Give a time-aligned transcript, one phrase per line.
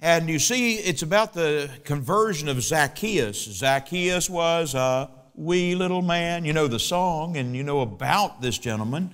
[0.00, 3.36] and you see, it's about the conversion of Zacchaeus.
[3.36, 6.44] Zacchaeus was a wee little man.
[6.44, 9.10] You know the song, and you know about this gentleman.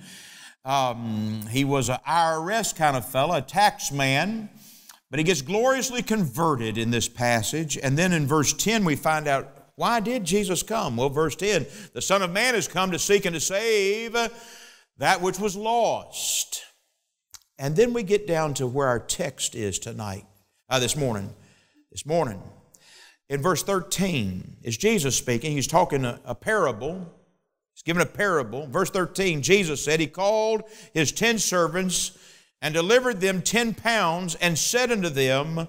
[0.63, 4.49] Um, he was an IRS kind of fellow, a tax man,
[5.09, 7.77] but he gets gloriously converted in this passage.
[7.81, 10.97] And then in verse 10, we find out why did Jesus come?
[10.97, 14.15] Well, verse 10 the Son of Man has come to seek and to save
[14.97, 16.63] that which was lost.
[17.57, 20.25] And then we get down to where our text is tonight
[20.69, 21.33] uh, this morning.
[21.91, 22.41] This morning.
[23.29, 25.51] In verse 13, is Jesus speaking.
[25.51, 27.11] He's talking a, a parable.
[27.73, 28.67] He's giving a parable.
[28.67, 32.17] Verse 13, Jesus said, He called His ten servants
[32.61, 35.67] and delivered them ten pounds and said unto them,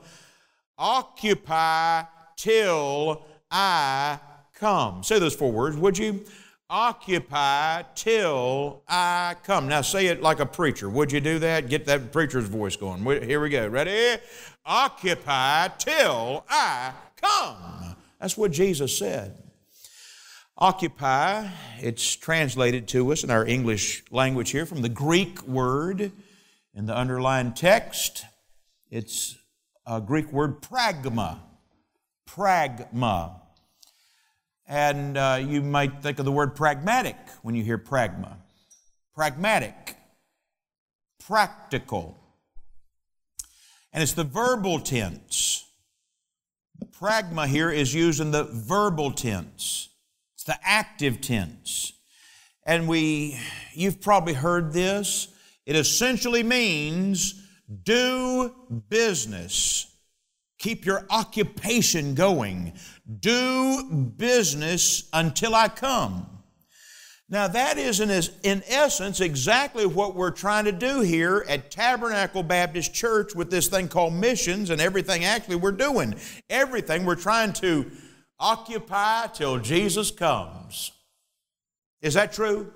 [0.78, 2.04] Occupy
[2.36, 4.18] till I
[4.54, 5.02] come.
[5.02, 6.24] Say those four words, would you?
[6.68, 9.68] Occupy till I come.
[9.68, 10.90] Now say it like a preacher.
[10.90, 11.68] Would you do that?
[11.68, 13.04] Get that preacher's voice going.
[13.22, 13.68] Here we go.
[13.68, 14.20] Ready?
[14.64, 17.96] Occupy till I come.
[18.20, 19.40] That's what Jesus said.
[20.58, 26.10] Occupy, it's translated to us in our English language here from the Greek word
[26.74, 28.24] in the underlined text.
[28.90, 29.36] It's
[29.86, 31.40] a Greek word pragma.
[32.26, 33.42] Pragma.
[34.66, 38.36] And uh, you might think of the word pragmatic when you hear pragma.
[39.14, 39.96] Pragmatic,
[41.24, 42.18] practical.
[43.92, 45.64] And it's the verbal tense.
[46.90, 49.88] Pragma here is used in the verbal tense.
[50.34, 51.92] It's the active tense.
[52.64, 53.38] And we,
[53.72, 55.28] you've probably heard this.
[55.64, 57.42] It essentially means
[57.84, 58.52] do
[58.88, 59.86] business.
[60.58, 62.72] Keep your occupation going.
[63.20, 66.26] Do business until I come.
[67.28, 68.10] Now, that is, in,
[68.44, 73.66] in essence, exactly what we're trying to do here at Tabernacle Baptist Church with this
[73.66, 76.14] thing called missions and everything actually we're doing.
[76.48, 77.90] Everything we're trying to
[78.38, 80.92] occupy till Jesus comes.
[82.00, 82.72] Is that true?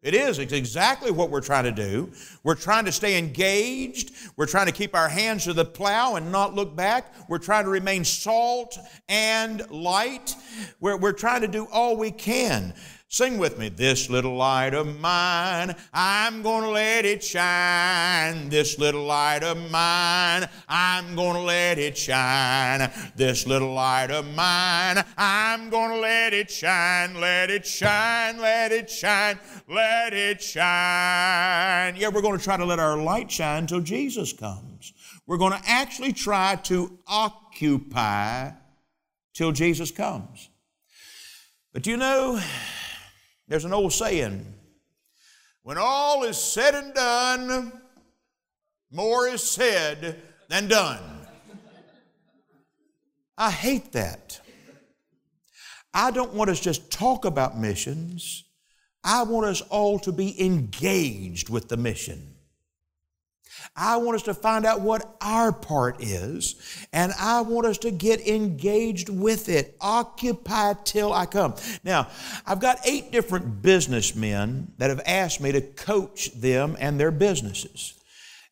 [0.00, 0.38] It is.
[0.38, 2.12] It's exactly what we're trying to do.
[2.44, 4.12] We're trying to stay engaged.
[4.36, 7.12] We're trying to keep our hands to the plow and not look back.
[7.28, 8.78] We're trying to remain salt
[9.08, 10.36] and light.
[10.78, 12.74] We're, we're trying to do all we can.
[13.10, 13.70] Sing with me.
[13.70, 18.50] This little light of mine, I'm going to let it shine.
[18.50, 22.92] This little light of mine, I'm going to let it shine.
[23.16, 27.18] This little light of mine, I'm going to let it shine.
[27.18, 31.96] Let it shine, let it shine, let it shine.
[31.96, 34.92] Yeah, we're going to try to let our light shine till Jesus comes.
[35.26, 38.50] We're going to actually try to occupy
[39.32, 40.50] till Jesus comes.
[41.72, 42.38] But you know,
[43.48, 44.54] there's an old saying
[45.62, 47.72] when all is said and done,
[48.90, 50.16] more is said
[50.48, 51.02] than done.
[53.36, 54.40] I hate that.
[55.92, 58.44] I don't want us just talk about missions.
[59.04, 62.34] I want us all to be engaged with the mission.
[63.78, 66.56] I want us to find out what our part is,
[66.92, 69.76] and I want us to get engaged with it.
[69.80, 71.54] Occupy till I come.
[71.84, 72.08] Now,
[72.44, 77.94] I've got eight different businessmen that have asked me to coach them and their businesses.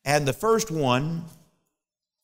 [0.05, 1.25] And the first one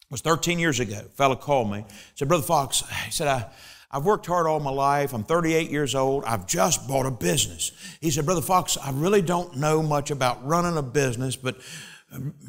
[0.09, 1.01] was 13 years ago.
[1.05, 1.83] A fellow called me,
[2.15, 3.49] said, Brother Fox, he said, I,
[3.91, 5.13] I've worked hard all my life.
[5.13, 6.23] I'm 38 years old.
[6.23, 7.73] I've just bought a business.
[7.99, 11.57] He said, Brother Fox, I really don't know much about running a business, but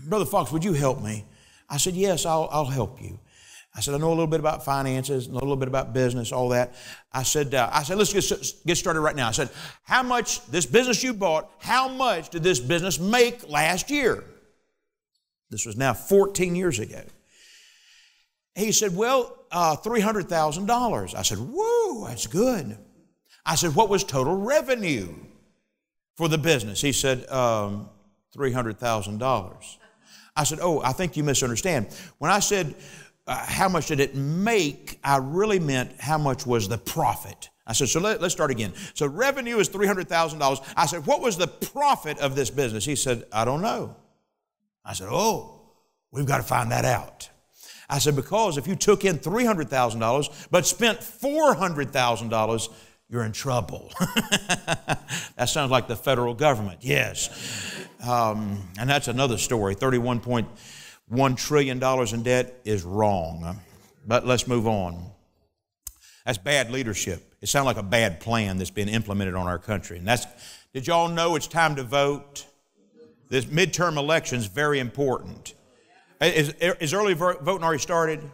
[0.07, 1.25] Brother Fox, would you help me?
[1.69, 3.19] I said, Yes, I'll, I'll help you.
[3.77, 6.31] I said, I know a little bit about finances, know a little bit about business,
[6.31, 6.75] all that.
[7.13, 9.27] I said, uh, I said, let's get, get started right now.
[9.27, 9.51] I said,
[9.83, 14.23] how much, this business you bought, how much did this business make last year?
[15.51, 17.03] This was now 14 years ago.
[18.55, 21.15] He said, well, uh, $300,000.
[21.15, 22.79] I said, whoa, that's good.
[23.45, 25.13] I said, what was total revenue
[26.17, 26.81] for the business?
[26.81, 27.89] He said, um,
[28.37, 29.77] $300,000.
[30.37, 31.89] I said, Oh, I think you misunderstand.
[32.19, 32.75] When I said,
[33.27, 34.99] uh, How much did it make?
[35.05, 37.51] I really meant how much was the profit.
[37.67, 38.73] I said, So let, us start again.
[38.95, 40.75] So revenue is $300,000.
[40.77, 42.85] I said, What was the profit of this business?
[42.85, 43.97] He said, I don't know.
[44.85, 45.63] I said, Oh,
[46.11, 47.31] we've got to find that out.
[47.89, 52.69] I said, Because if you took in $300,000 but spent $400,000,
[53.15, 53.93] you're in trouble.
[55.37, 57.87] that sounds like the federal government, yes.
[58.05, 59.77] Um, and that's another story.
[59.77, 63.61] $31.1 trillion in debt is wrong.
[64.05, 65.13] But let's move on.
[66.27, 67.37] That's bad leadership.
[67.41, 69.99] It sounds like a bad plan that's been implemented on our country.
[69.99, 70.27] And that's,
[70.73, 72.47] did y'all know it's time to vote?
[73.29, 75.55] This midterm election is very important.
[76.21, 78.29] Is, is early voting already started?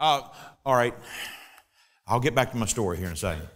[0.00, 0.22] Uh,
[0.66, 0.94] all right.
[2.08, 3.46] I'll get back to my story here in a second.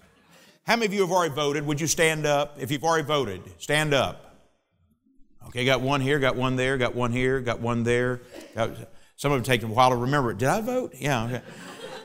[0.64, 1.66] How many of you have already voted?
[1.66, 2.56] Would you stand up?
[2.58, 4.34] If you've already voted, stand up.
[5.48, 8.22] Okay, got one here, got one there, got one here, got one there.
[8.54, 8.70] Got,
[9.16, 10.38] some of them take a while to remember it.
[10.38, 10.94] Did I vote?
[10.98, 11.42] Yeah, okay.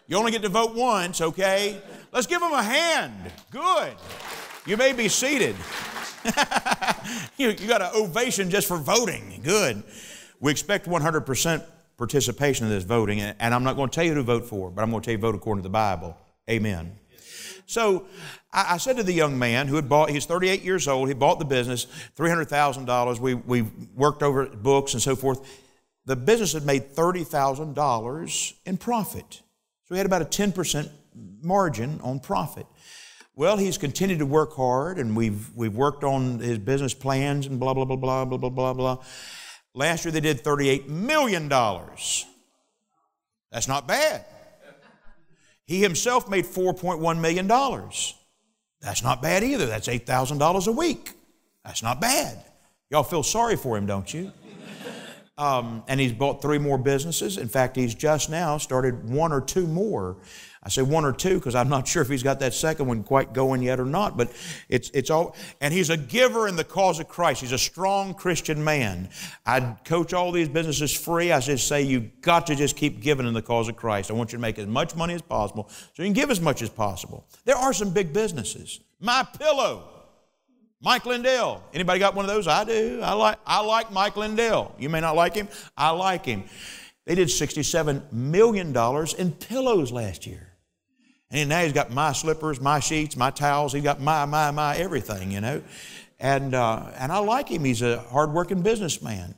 [0.08, 1.82] You only get to vote once, okay?
[2.12, 3.32] Let's give them a hand.
[3.50, 3.94] Good.
[4.66, 5.56] You may be seated.
[7.38, 9.40] you, you got an ovation just for voting.
[9.42, 9.84] Good.
[10.42, 11.64] We expect 100%
[11.98, 14.70] participation in this voting, and I'm not going to tell you who to vote for,
[14.70, 16.18] but I'm going to tell you vote according to the Bible.
[16.50, 16.98] Amen.
[17.66, 18.08] So
[18.52, 21.14] I, I, said to the young man who had bought, he's 38 years old, he
[21.14, 21.88] bought the business,
[22.18, 23.20] $300,000.
[23.20, 23.62] We, we
[23.96, 25.48] worked over books and so forth.
[26.06, 29.42] The business had made $30,000 in profit.
[29.86, 30.90] So he had about a 10%
[31.42, 32.66] margin on profit.
[33.36, 37.60] Well, he's continued to work hard, and we've, we've worked on his business plans and
[37.60, 38.98] blah, blah, blah, blah, blah, blah, blah, blah.
[39.74, 41.48] Last year they did $38 million.
[41.48, 42.26] That's
[43.68, 44.26] not bad.
[45.66, 47.48] He himself made $4.1 million.
[48.82, 49.66] That's not bad either.
[49.66, 51.12] That's $8,000 a week.
[51.66, 52.44] That's not bad.
[52.90, 54.32] Y'all feel sorry for him, don't you?
[55.38, 57.38] Um, and he's bought three more businesses.
[57.38, 60.18] In fact, he's just now started one or two more
[60.62, 63.04] I say one or two because I'm not sure if he's got that second one
[63.04, 64.30] quite going yet or not, but
[64.68, 67.40] it's, it's all, and he's a giver in the cause of Christ.
[67.40, 69.10] He's a strong Christian man.
[69.46, 71.32] I coach all these businesses free.
[71.32, 74.12] I just say you've got to just keep giving in the cause of Christ.
[74.12, 76.42] I want you to make as much money as possible so you can give as
[76.42, 77.26] much as possible.
[77.46, 78.82] There are some big businesses.
[79.00, 80.00] My Pillow,
[80.82, 81.64] Mike Lindell.
[81.74, 82.50] Anybody got one of those?
[82.50, 83.00] I do.
[83.02, 84.76] I like, I like Mike Lindell.
[84.78, 85.48] You may not like him.
[85.78, 86.44] I like him.
[87.06, 88.76] They did $67 million
[89.18, 90.49] in pillows last year.
[91.32, 93.74] And now he's got my slippers, my sheets, my towels.
[93.74, 95.62] He's got my, my, my everything, you know.
[96.20, 97.64] And, uh, and I like him.
[97.64, 99.36] He's a hardworking businessman.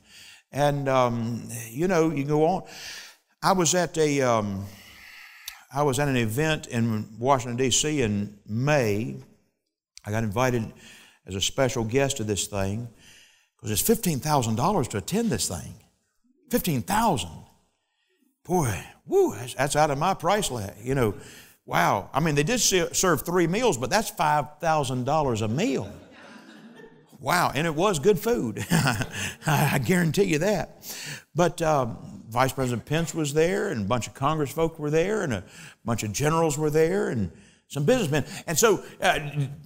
[0.50, 2.62] And, um, you know, you go on.
[3.42, 4.66] I was at a, um,
[5.74, 8.02] I was at an event in Washington, D.C.
[8.02, 9.16] in May.
[10.04, 10.72] I got invited
[11.26, 12.88] as a special guest to this thing
[13.56, 15.74] because it's $15,000 to attend this thing.
[16.50, 17.28] 15000
[18.44, 20.50] Boy, woo, that's, that's out of my price,
[20.82, 21.14] you know.
[21.72, 22.10] Wow.
[22.12, 25.90] I mean, they did serve three meals, but that's $5,000 a meal.
[27.18, 27.50] Wow.
[27.54, 28.62] And it was good food.
[29.46, 30.84] I guarantee you that.
[31.34, 35.22] But um, Vice President Pence was there, and a bunch of Congress folk were there,
[35.22, 35.44] and a
[35.82, 37.32] bunch of generals were there, and
[37.68, 38.26] some businessmen.
[38.46, 39.20] And so uh,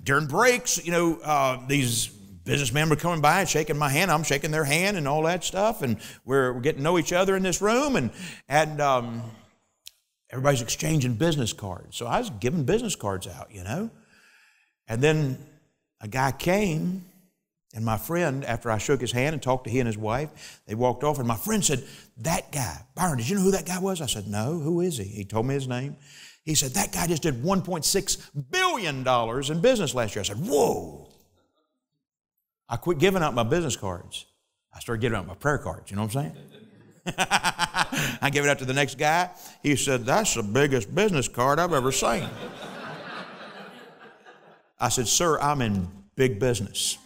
[0.05, 2.07] during breaks, you know, uh, these
[2.45, 4.13] businessmen were coming by and shaking my hand.
[4.13, 5.83] I'm shaking their hand and all that stuff.
[5.83, 7.97] And we're, we're getting to know each other in this room.
[7.97, 8.13] And,
[8.49, 9.25] and um,
[10.31, 11.97] Everybody's exchanging business cards.
[11.97, 13.91] So I was giving business cards out, you know.
[14.89, 15.39] And then
[16.01, 17.05] a guy came,
[17.75, 20.63] and my friend, after I shook his hand and talked to he and his wife,
[20.67, 21.85] they walked off, and my friend said,
[22.19, 24.01] That guy, Byron, did you know who that guy was?
[24.01, 25.05] I said, No, who is he?
[25.05, 25.97] He told me his name.
[26.45, 30.21] He said, That guy just did $1.6 billion in business last year.
[30.21, 31.09] I said, Whoa.
[32.69, 34.27] I quit giving out my business cards.
[34.75, 36.37] I started giving out my prayer cards, you know what I'm saying?
[37.19, 39.31] I gave it up to the next guy.
[39.63, 42.29] He said, That's the biggest business card I've ever seen.
[44.79, 46.99] I said, Sir, I'm in big business.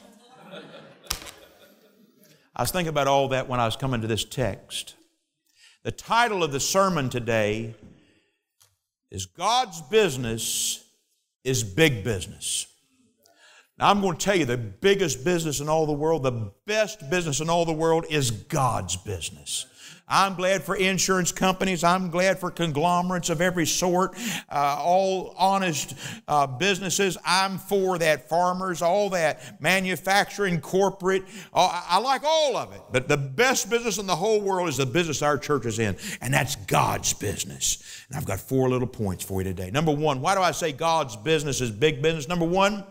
[2.57, 4.95] I was thinking about all that when I was coming to this text.
[5.83, 7.75] The title of the sermon today
[9.11, 10.85] is God's Business
[11.43, 12.67] is Big Business.
[13.81, 17.09] Now, I'm going to tell you the biggest business in all the world, the best
[17.09, 19.65] business in all the world is God's business.
[20.07, 21.85] I'm glad for insurance companies.
[21.85, 24.17] I'm glad for conglomerates of every sort,
[24.51, 25.95] uh, all honest
[26.27, 27.17] uh, businesses.
[27.25, 28.29] I'm for that.
[28.29, 29.63] Farmers, all that.
[29.63, 31.23] Manufacturing, corporate.
[31.55, 32.83] Uh, I like all of it.
[32.93, 35.97] But the best business in the whole world is the business our church is in,
[36.21, 38.05] and that's God's business.
[38.09, 39.71] And I've got four little points for you today.
[39.71, 42.27] Number one, why do I say God's business is big business?
[42.27, 42.85] Number one,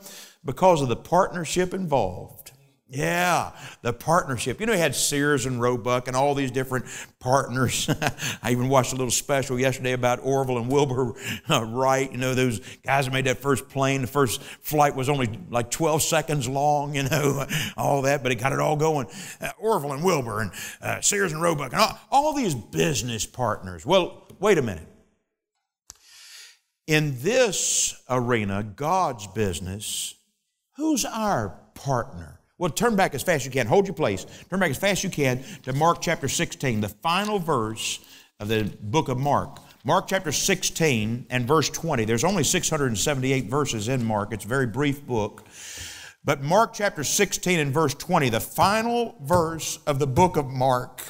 [0.43, 2.51] because of the partnership involved.
[2.91, 3.51] Yeah,
[3.83, 4.59] the partnership.
[4.59, 6.85] You know, he had Sears and Roebuck and all these different
[7.19, 7.87] partners.
[8.41, 11.13] I even watched a little special yesterday about Orville and Wilbur
[11.51, 12.11] uh, Wright.
[12.11, 14.01] You know, those guys that made that first plane.
[14.01, 17.45] The first flight was only like 12 seconds long, you know,
[17.77, 19.05] all that, but it got it all going.
[19.39, 23.85] Uh, Orville and Wilbur and uh, Sears and Roebuck and all, all these business partners.
[23.85, 24.87] Well, wait a minute.
[26.87, 30.15] In this arena, God's business,
[30.79, 32.39] who's our partner?
[32.57, 33.67] Well, turn back as fast as you can.
[33.67, 34.25] Hold your place.
[34.49, 37.99] Turn back as fast as you can to Mark chapter 16, the final verse
[38.39, 39.59] of the book of Mark.
[39.83, 42.05] Mark chapter 16 and verse 20.
[42.05, 44.31] There's only 678 verses in Mark.
[44.31, 45.45] It's a very brief book.
[46.23, 51.01] But Mark chapter 16 and verse 20, the final verse of the book of Mark.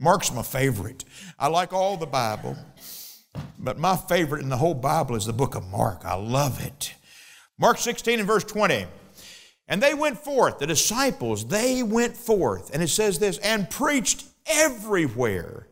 [0.00, 1.04] Mark's my favorite.
[1.38, 2.56] I like all the Bible,
[3.58, 6.04] but my favorite in the whole Bible is the book of Mark.
[6.04, 6.94] I love it.
[7.58, 8.86] Mark 16 and verse 20.
[9.72, 12.74] And they went forth, the disciples, they went forth.
[12.74, 15.66] And it says this, and preached everywhere.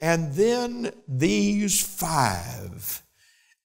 [0.00, 3.02] And then these five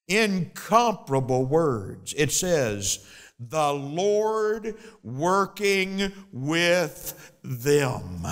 [0.08, 2.16] incomparable words.
[2.18, 3.06] It says,
[3.40, 4.74] the Lord
[5.04, 8.26] working with them.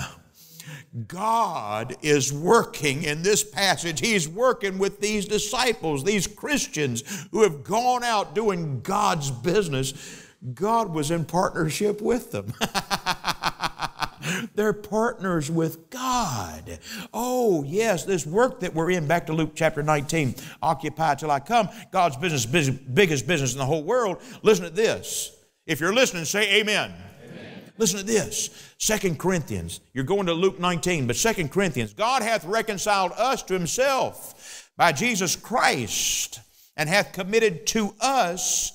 [1.06, 4.00] God is working in this passage.
[4.00, 10.92] He's working with these disciples, these Christians who have gone out doing God's business God
[10.92, 12.52] was in partnership with them.
[14.54, 16.78] They're partners with God.
[17.12, 21.40] Oh, yes, this work that we're in, back to Luke chapter 19, occupy till I
[21.40, 24.22] come, God's business, biggest business in the whole world.
[24.42, 25.36] Listen to this.
[25.66, 26.92] If you're listening, say amen.
[27.24, 27.72] amen.
[27.78, 28.72] Listen to this.
[28.78, 29.80] Second Corinthians.
[29.92, 31.94] You're going to Luke 19, but Second Corinthians.
[31.94, 36.40] God hath reconciled us to himself by Jesus Christ
[36.76, 38.72] and hath committed to us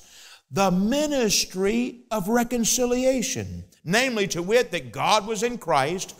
[0.50, 6.14] the ministry of reconciliation, namely to wit, that God was in Christ,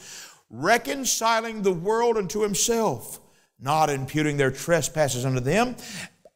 [0.48, 3.20] reconciling the world unto himself,
[3.58, 5.76] not imputing their trespasses unto them,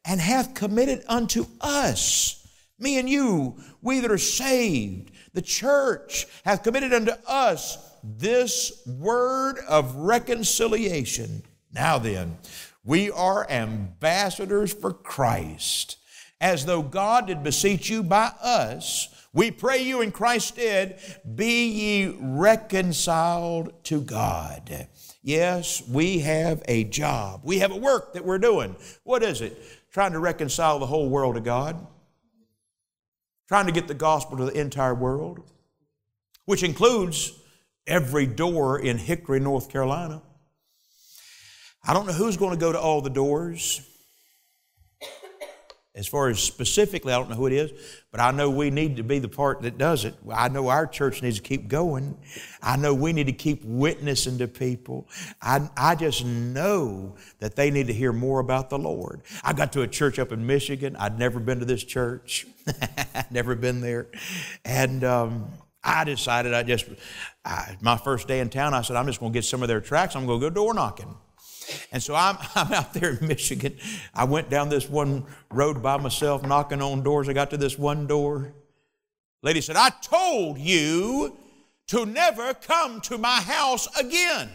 [0.05, 2.47] and hath committed unto us,
[2.79, 9.57] me and you, we that are saved, the church hath committed unto us this word
[9.69, 11.43] of reconciliation.
[11.73, 12.39] Now then,
[12.85, 15.97] we are ambassadors for Christ
[16.45, 21.01] as though God did beseech you by us, we pray you in Christ's stead,
[21.35, 24.87] be ye reconciled to God.
[25.23, 27.41] Yes, we have a job.
[27.45, 28.77] We have a work that we're doing.
[29.05, 29.59] What is it?
[29.91, 31.87] Trying to reconcile the whole world to God.
[33.49, 35.41] Trying to get the gospel to the entire world,
[36.45, 37.33] which includes
[37.87, 40.21] every door in Hickory, North Carolina.
[41.83, 43.81] I don't know who's going to go to all the doors.
[45.97, 47.71] As far as specifically, I don't know who it is,
[48.11, 50.17] but I know we need to be the part that does it.
[50.29, 52.19] I know our church needs to keep going.
[52.61, 55.09] I know we need to keep witnessing to people.
[55.41, 59.23] I, I just know that they need to hear more about the Lord.
[59.45, 60.97] I got to a church up in Michigan.
[60.97, 62.45] I'd never been to this church,
[63.31, 64.09] never been there.
[64.65, 65.47] And um,
[65.85, 66.87] I decided I just,
[67.45, 69.69] I, my first day in town, I said, I'm just going to get some of
[69.69, 70.17] their tracts.
[70.17, 71.15] I'm going to go door knocking.
[71.93, 73.77] And so I'm, I'm out there in Michigan.
[74.15, 77.29] I went down this one road by myself, knocking on doors.
[77.29, 78.53] I got to this one door.
[79.43, 81.37] Lady said, I told you
[81.89, 84.49] to never come to my house again.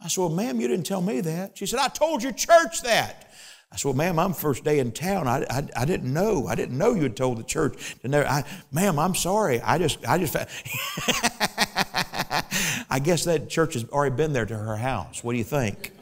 [0.00, 1.58] I said, Well, ma'am, you didn't tell me that.
[1.58, 3.32] She said, I told your church that.
[3.72, 5.26] I said, Well, ma'am, I'm first day in town.
[5.26, 6.46] I, I, I didn't know.
[6.46, 7.96] I didn't know you had told the church.
[8.02, 9.60] To never, I, ma'am, I'm sorry.
[9.60, 10.36] I just, I just,
[12.90, 15.24] I guess that church has already been there to her house.
[15.24, 15.92] What do you think?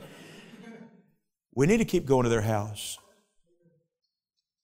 [1.54, 2.98] We need to keep going to their house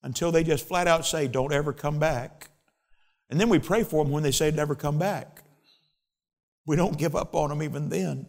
[0.02, 2.48] until they just flat out say, Don't ever come back.
[3.30, 5.42] And then we pray for them when they say, Never come back.
[6.66, 8.26] We don't give up on them even then.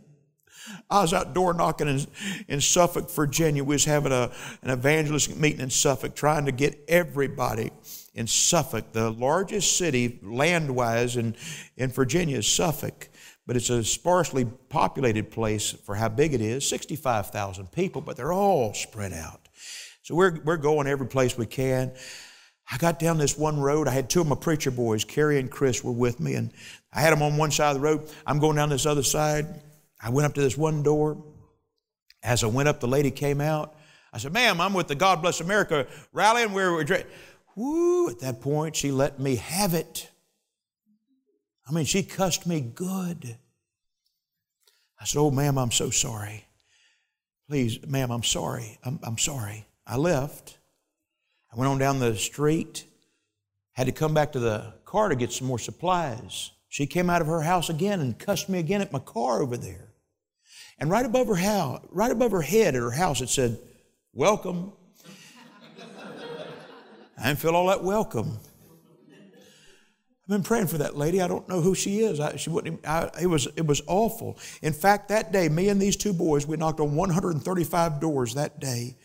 [0.89, 2.05] I was out door knocking in,
[2.47, 3.63] in Suffolk, Virginia.
[3.63, 7.71] We was having a, an evangelistic meeting in Suffolk, trying to get everybody
[8.13, 11.35] in Suffolk, the largest city land-wise in,
[11.77, 13.07] in Virginia is Suffolk
[13.49, 18.31] but it's a sparsely populated place for how big it is 65,000 people, but they're
[18.31, 19.49] all spread out.
[20.03, 21.91] So we're, we're going every place we can.
[22.71, 23.87] I got down this one road.
[23.87, 26.51] I had two of my preacher boys, Kerry and Chris, were with me, and
[26.93, 28.07] I had them on one side of the road.
[28.23, 29.47] I'm going down this other side.
[29.99, 31.17] I went up to this one door.
[32.21, 33.73] As I went up, the lady came out.
[34.13, 36.85] I said, Ma'am, I'm with the God Bless America rally, and we're.
[37.55, 40.08] Woo, at that point, she let me have it.
[41.69, 43.37] I mean, she cussed me good.
[44.99, 46.45] I said, Oh, ma'am, I'm so sorry.
[47.47, 48.79] Please, ma'am, I'm sorry.
[48.83, 49.67] I'm, I'm sorry.
[49.85, 50.57] I left.
[51.53, 52.85] I went on down the street,
[53.73, 56.51] had to come back to the car to get some more supplies.
[56.69, 59.57] She came out of her house again and cussed me again at my car over
[59.57, 59.93] there.
[60.79, 63.59] And right above her house, right above her head at her house, it said,
[64.13, 64.73] Welcome.
[67.17, 68.39] I didn't feel all that welcome.
[70.29, 71.23] I've been praying for that lady.
[71.23, 72.19] I don't know who she is.
[72.19, 72.85] I, she wouldn't.
[72.87, 74.37] I, it was it was awful.
[74.61, 78.59] In fact, that day, me and these two boys, we knocked on 135 doors that
[78.59, 78.95] day,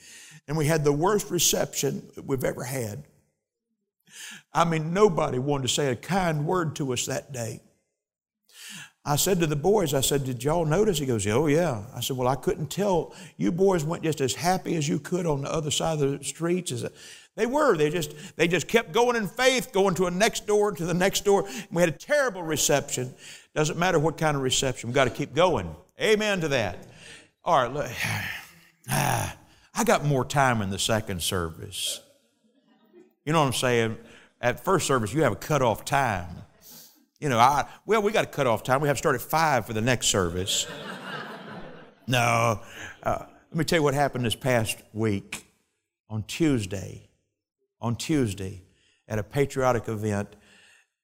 [0.46, 3.04] and we had the worst reception we've ever had.
[4.52, 7.62] I mean, nobody wanted to say a kind word to us that day.
[9.06, 10.98] I said to the boys, I said, Did y'all notice?
[10.98, 11.84] He goes, Oh, yeah.
[11.94, 13.14] I said, Well, I couldn't tell.
[13.36, 16.24] You boys went just as happy as you could on the other side of the
[16.24, 16.84] streets.
[17.36, 17.76] They were.
[17.76, 20.94] They just, they just kept going in faith, going to a next door, to the
[20.94, 21.48] next door.
[21.70, 23.14] We had a terrible reception.
[23.54, 25.74] Doesn't matter what kind of reception, we've got to keep going.
[26.00, 26.78] Amen to that.
[27.44, 27.90] All right, look.
[28.86, 29.34] Ah,
[29.74, 32.02] I got more time in the second service.
[33.24, 33.96] You know what I'm saying?
[34.38, 36.28] At first service, you have a cutoff time.
[37.18, 38.82] You know, I, well, we got a cutoff time.
[38.82, 40.66] We have to start at five for the next service.
[42.06, 42.60] no.
[43.02, 45.46] Uh, let me tell you what happened this past week
[46.10, 47.08] on Tuesday
[47.84, 48.62] on Tuesday
[49.06, 50.34] at a patriotic event.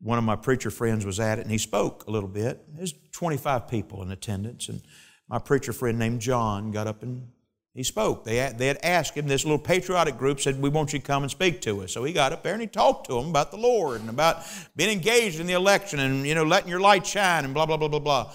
[0.01, 2.65] One of my preacher friends was at it and he spoke a little bit.
[2.75, 4.81] There's 25 people in attendance, and
[5.29, 7.29] my preacher friend named John got up and
[7.75, 8.25] he spoke.
[8.25, 11.23] They, they had asked him, this little patriotic group said, We want you to come
[11.23, 11.93] and speak to us.
[11.93, 14.43] So he got up there and he talked to them about the Lord and about
[14.75, 17.77] being engaged in the election and, you know, letting your light shine and blah, blah,
[17.77, 18.33] blah, blah, blah.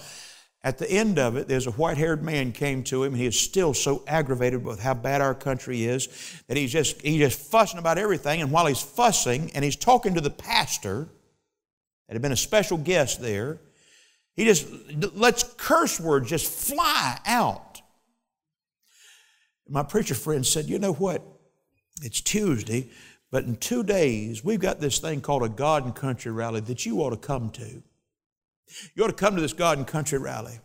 [0.66, 3.28] At the end of it, there's a white haired man came to him, and he
[3.28, 6.08] is still so aggravated with how bad our country is
[6.48, 8.42] that he's just, he's just fussing about everything.
[8.42, 11.06] And while he's fussing and he's talking to the pastor,
[12.08, 13.60] that had been a special guest there,
[14.34, 14.66] he just
[15.14, 17.80] lets curse words just fly out.
[19.68, 21.22] My preacher friend said, You know what?
[22.02, 22.88] It's Tuesday,
[23.30, 26.84] but in two days, we've got this thing called a God and Country rally that
[26.84, 27.84] you ought to come to.
[28.94, 30.60] You ought to come to this God and Country rally.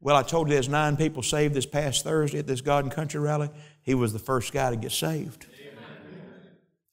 [0.00, 2.92] Well, I told you there's nine people saved this past Thursday at this God and
[2.92, 3.50] Country rally.
[3.82, 5.46] He was the first guy to get saved.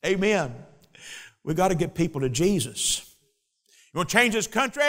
[0.06, 0.50] Amen.
[0.52, 0.56] Amen.
[1.44, 3.16] We got to get people to Jesus.
[3.94, 4.84] You want to change this country?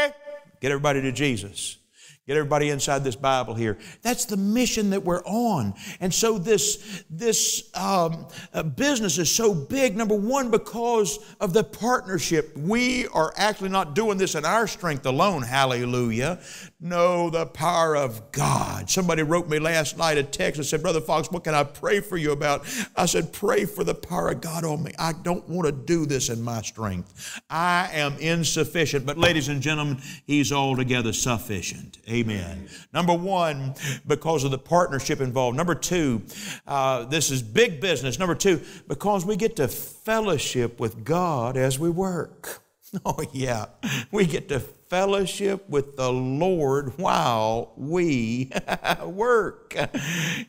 [0.60, 1.76] Get everybody to Jesus.
[2.26, 3.76] Get everybody inside this Bible here.
[4.00, 5.74] That's the mission that we're on.
[6.00, 11.62] And so this, this um, uh, business is so big, number one, because of the
[11.62, 12.56] partnership.
[12.56, 16.40] We are actually not doing this in our strength alone, hallelujah.
[16.84, 18.90] No, the power of God.
[18.90, 22.00] Somebody wrote me last night a text and said, Brother Fox, what can I pray
[22.00, 22.66] for you about?
[22.94, 24.92] I said, Pray for the power of God on me.
[24.98, 27.40] I don't want to do this in my strength.
[27.48, 29.06] I am insufficient.
[29.06, 31.96] But, ladies and gentlemen, He's altogether sufficient.
[32.06, 32.68] Amen.
[32.92, 33.74] Number one,
[34.06, 35.56] because of the partnership involved.
[35.56, 36.20] Number two,
[36.66, 38.18] uh, this is big business.
[38.18, 42.60] Number two, because we get to fellowship with God as we work.
[43.04, 43.66] Oh, yeah.
[44.12, 44.60] We get to
[44.94, 48.52] fellowship with the Lord while we
[49.04, 49.74] work.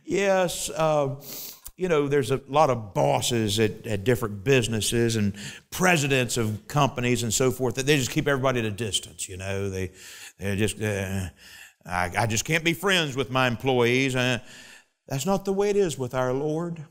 [0.05, 0.69] Yes.
[0.69, 1.15] Uh,
[1.75, 5.35] you know, there's a lot of bosses at, at, different businesses and
[5.71, 9.27] presidents of companies and so forth that they just keep everybody at a distance.
[9.27, 9.91] You know, they
[10.37, 11.29] they just uh,
[11.83, 14.15] I, I, just can't be friends with my employees.
[14.15, 14.37] Uh,
[15.07, 16.85] that's not the way it is with our Lord.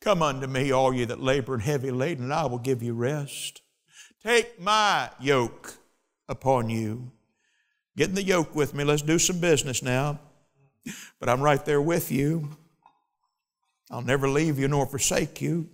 [0.00, 2.94] Come unto me, all ye that labor and heavy laden, and I will give you
[2.94, 3.61] rest.
[4.24, 5.74] Take my yoke
[6.28, 7.10] upon you.
[7.96, 8.84] Get in the yoke with me.
[8.84, 10.20] Let's do some business now.
[11.18, 12.50] But I'm right there with you.
[13.90, 15.68] I'll never leave you nor forsake you.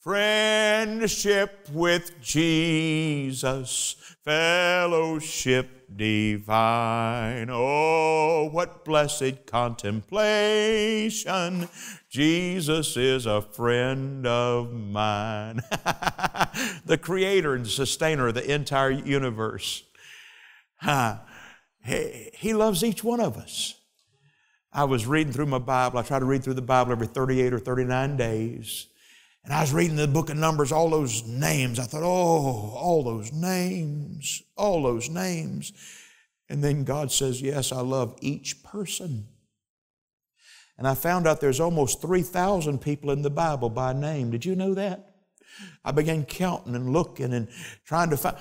[0.00, 7.48] Friendship with Jesus, fellowship divine.
[7.50, 11.68] Oh, what blessed contemplation.
[12.08, 15.60] Jesus is a friend of mine.
[16.84, 19.84] the creator and sustainer of the entire universe.
[21.84, 23.74] He loves each one of us.
[24.72, 25.98] I was reading through my Bible.
[25.98, 28.88] I try to read through the Bible every 38 or 39 days.
[29.46, 31.78] And I was reading the book of Numbers, all those names.
[31.78, 35.72] I thought, oh, all those names, all those names.
[36.48, 39.28] And then God says, yes, I love each person.
[40.76, 44.32] And I found out there's almost 3,000 people in the Bible by name.
[44.32, 45.14] Did you know that?
[45.84, 47.46] I began counting and looking and
[47.84, 48.36] trying to find.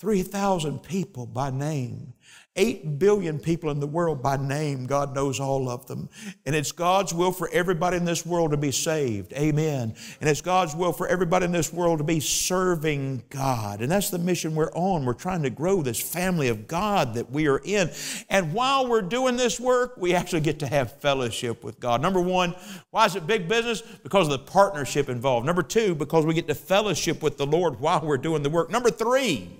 [0.00, 2.12] 3,000 people by name.
[2.56, 4.86] 8 billion people in the world by name.
[4.86, 6.08] God knows all of them.
[6.46, 9.32] And it's God's will for everybody in this world to be saved.
[9.32, 9.94] Amen.
[10.20, 13.80] And it's God's will for everybody in this world to be serving God.
[13.80, 15.04] And that's the mission we're on.
[15.04, 17.90] We're trying to grow this family of God that we are in.
[18.28, 22.00] And while we're doing this work, we actually get to have fellowship with God.
[22.00, 22.54] Number one,
[22.90, 23.82] why is it big business?
[23.82, 25.44] Because of the partnership involved.
[25.44, 28.70] Number two, because we get to fellowship with the Lord while we're doing the work.
[28.70, 29.50] Number three,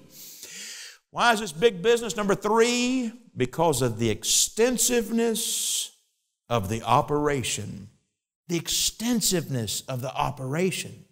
[1.14, 2.16] why is this big business?
[2.16, 5.96] Number three, because of the extensiveness
[6.48, 7.88] of the operation.
[8.48, 11.04] The extensiveness of the operation.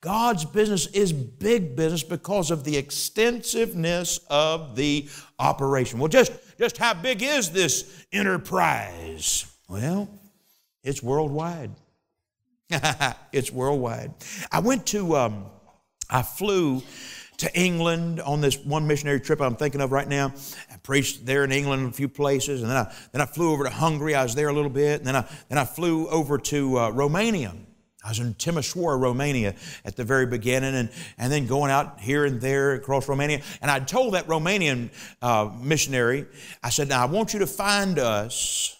[0.00, 5.98] God's business is big business because of the extensiveness of the operation.
[5.98, 9.44] Well, just, just how big is this enterprise?
[9.68, 10.08] Well,
[10.82, 11.72] it's worldwide.
[13.30, 14.14] it's worldwide.
[14.50, 15.44] I went to, um,
[16.08, 16.82] I flew
[17.44, 20.32] to England on this one missionary trip I'm thinking of right now.
[20.72, 23.52] I preached there in England in a few places, and then I, then I flew
[23.52, 24.14] over to Hungary.
[24.14, 26.90] I was there a little bit, and then I, then I flew over to uh,
[26.90, 27.52] Romania.
[28.02, 29.54] I was in Timișoara, Romania
[29.84, 33.42] at the very beginning, and, and then going out here and there across Romania.
[33.60, 36.26] And I told that Romanian uh, missionary,
[36.62, 38.74] I said, Now I want you to find us,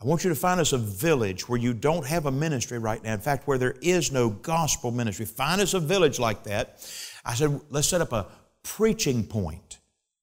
[0.00, 3.02] I want you to find us a village where you don't have a ministry right
[3.02, 3.14] now.
[3.14, 5.26] In fact, where there is no gospel ministry.
[5.26, 6.80] Find us a village like that
[7.28, 8.26] I said, let's set up a
[8.62, 9.78] preaching point.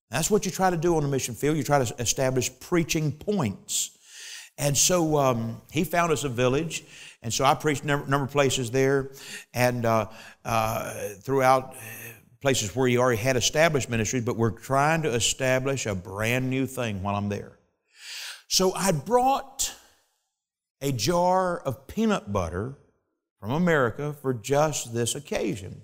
[0.09, 1.55] That's what you try to do on the mission field.
[1.55, 3.91] You try to establish preaching points.
[4.57, 6.83] And so um, he found us a village,
[7.21, 9.11] and so I preached a number, number of places there,
[9.53, 10.07] and uh,
[10.43, 11.75] uh, throughout
[12.41, 16.65] places where he already had established ministries, but we're trying to establish a brand new
[16.65, 17.59] thing while I'm there.
[18.47, 19.73] So I brought
[20.81, 22.77] a jar of peanut butter
[23.39, 25.81] from America for just this occasion.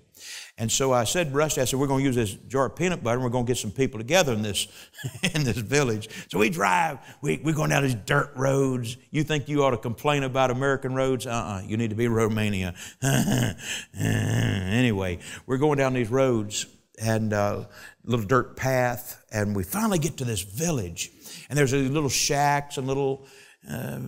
[0.58, 3.02] And so I said, Rusty, I said, we're going to use this jar of peanut
[3.02, 4.68] butter and we're going to get some people together in this,
[5.34, 6.08] in this village.
[6.30, 8.96] So we drive, we, we're going down these dirt roads.
[9.10, 11.26] You think you ought to complain about American roads?
[11.26, 12.74] Uh-uh, you need to be Romania.
[13.98, 16.66] anyway, we're going down these roads
[17.00, 17.64] and a uh,
[18.04, 21.10] little dirt path, and we finally get to this village.
[21.48, 23.26] And there's these little shacks and little
[23.68, 24.00] uh,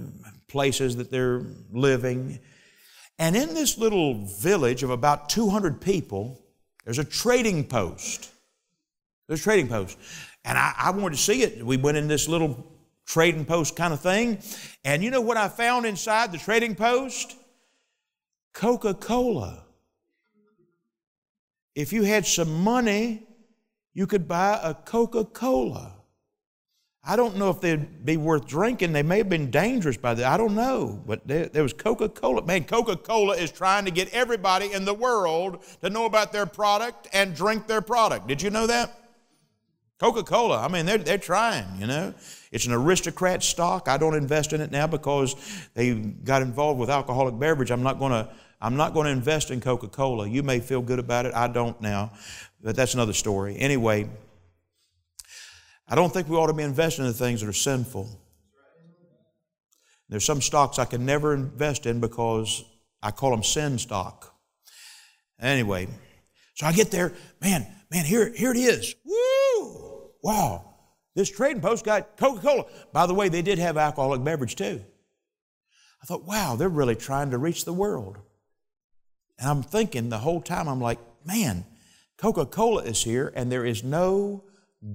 [0.49, 2.39] places that they're living.
[3.19, 6.41] And in this little village of about 200 people,
[6.85, 8.31] there's a trading post.
[9.27, 9.99] There's a trading post.
[10.45, 11.65] And I, I wanted to see it.
[11.65, 12.67] We went in this little
[13.07, 14.39] trading post kind of thing.
[14.85, 17.37] And you know what I found inside the trading post?
[18.53, 19.65] Coca Cola.
[21.75, 23.27] If you had some money,
[23.95, 25.93] you could buy a Coca Cola.
[27.07, 28.93] I don't know if they'd be worth drinking.
[28.93, 31.03] They may have been dangerous by the I don't know.
[31.07, 32.45] But there, there was Coca Cola.
[32.45, 36.47] Man, Coca Cola is trying to get everybody in the world to know about their
[36.47, 38.27] product and drink their product.
[38.27, 39.01] Did you know that?
[39.99, 42.15] Coca Cola, I mean, they're, they're trying, you know.
[42.51, 43.89] It's an aristocrat stock.
[43.89, 45.37] I don't invest in it now because
[45.75, 47.71] they got involved with alcoholic beverage.
[47.71, 48.29] I'm not going to.
[48.61, 50.27] I'm not going to invest in Coca Cola.
[50.27, 51.35] You may feel good about it.
[51.35, 52.13] I don't now.
[52.63, 53.59] But that's another story.
[53.59, 54.09] Anyway,
[55.89, 58.09] I don't think we ought to be investing in things that are sinful.
[60.09, 62.65] There's some stocks I can never invest in because
[63.03, 64.35] I call them sin stock.
[65.41, 65.89] Anyway,
[66.55, 68.95] so I get there, man, man, here, here it is.
[69.05, 70.11] Woo!
[70.23, 70.75] Wow.
[71.15, 72.65] This trading post got Coca Cola.
[72.93, 74.83] By the way, they did have alcoholic beverage too.
[76.03, 78.19] I thought, wow, they're really trying to reach the world.
[79.39, 81.65] And I'm thinking the whole time, I'm like, man,
[82.19, 84.45] Coca Cola is here, and there is no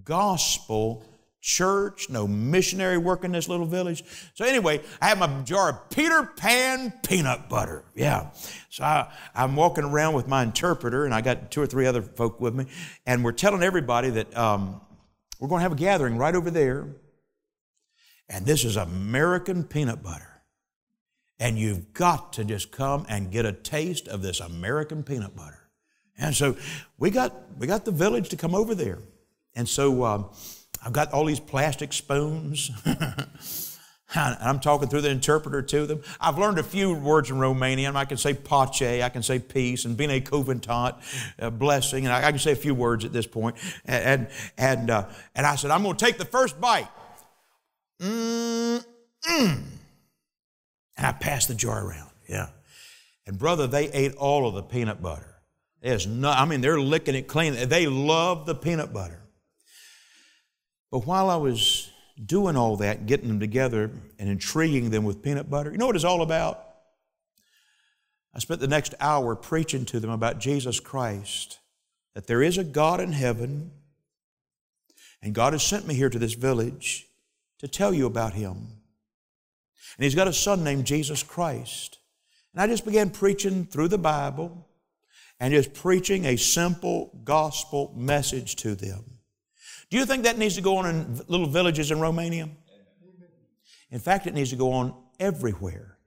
[0.03, 1.05] gospel
[1.41, 4.03] church, no missionary work in this little village.
[4.33, 7.83] So anyway, I have my jar of Peter Pan peanut butter.
[7.95, 8.31] Yeah.
[8.69, 12.01] So I, am walking around with my interpreter, and I got two or three other
[12.01, 12.65] folk with me,
[13.05, 14.81] and we're telling everybody that um,
[15.39, 16.87] we're going to have a gathering right over there,
[18.27, 20.25] and this is American peanut butter.
[21.41, 25.69] And you've got to just come and get a taste of this American peanut butter.
[26.17, 26.57] And so
[26.97, 28.99] we got, we got the village to come over there.
[29.55, 30.29] And so um,
[30.85, 32.71] I've got all these plastic spoons.
[32.85, 36.01] and I'm talking through the interpreter to them.
[36.19, 37.95] I've learned a few words in Romanian.
[37.95, 40.95] I can say pace, I can say peace, and bine cuvântat,
[41.39, 43.55] uh, blessing, and I, I, can say a few words at this point.
[43.85, 46.89] And, and, and, uh, and I said, I'm going to take the first bite.
[48.01, 48.83] Mm-mm.
[49.27, 49.67] And
[50.97, 52.49] I passed the jar around, yeah.
[53.27, 55.35] And brother, they ate all of the peanut butter.
[55.81, 57.69] There's no, I mean, they're licking it clean.
[57.69, 59.18] They love the peanut butter.
[60.91, 61.91] But while I was
[62.23, 65.95] doing all that, getting them together and intriguing them with peanut butter, you know what
[65.95, 66.65] it's all about?
[68.33, 71.59] I spent the next hour preaching to them about Jesus Christ
[72.15, 73.71] that there is a God in heaven,
[75.21, 77.07] and God has sent me here to this village
[77.59, 78.55] to tell you about Him.
[79.97, 81.99] And He's got a son named Jesus Christ.
[82.53, 84.67] And I just began preaching through the Bible
[85.39, 89.18] and just preaching a simple gospel message to them.
[89.89, 92.49] Do you think that needs to go on in little villages in Romania?
[93.91, 95.97] In fact, it needs to go on everywhere.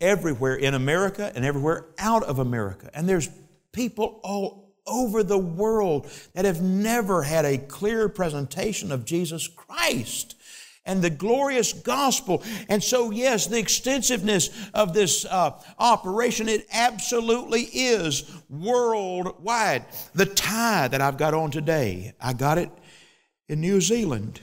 [0.00, 2.90] Everywhere in America and everywhere out of America.
[2.92, 3.28] And there's
[3.72, 10.34] people all over the world that have never had a clear presentation of Jesus Christ
[10.84, 12.42] and the glorious gospel.
[12.68, 19.86] And so, yes, the extensiveness of this uh, operation, it absolutely is worldwide.
[20.14, 22.70] The tie that I've got on today, I got it
[23.48, 24.40] in New Zealand.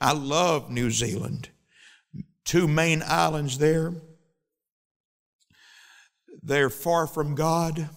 [0.00, 1.48] I love New Zealand.
[2.44, 3.94] Two main islands there.
[6.42, 7.88] They're far from God.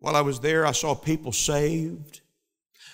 [0.00, 2.20] While I was there, I saw people saved.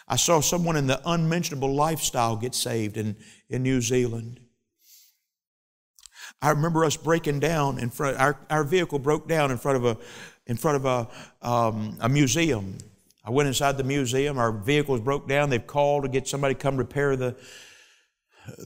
[0.07, 3.17] I saw someone in the unmentionable lifestyle get saved in,
[3.49, 4.41] in New Zealand.
[6.41, 9.85] I remember us breaking down in front, our, our vehicle broke down in front of
[9.85, 9.97] a,
[10.47, 12.77] in front of a, um, a museum.
[13.25, 14.39] I went inside the museum.
[14.39, 15.51] Our vehicles broke down.
[15.51, 17.37] They've called to get somebody to come repair the,